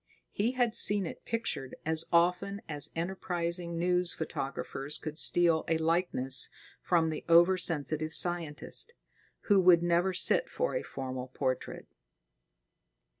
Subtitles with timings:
[0.31, 6.49] He had seen it pictured as often as enterprising news photographers could steal a likeness
[6.81, 8.95] from the over sensitive scientist,
[9.41, 11.87] who would never sit for a formal portrait.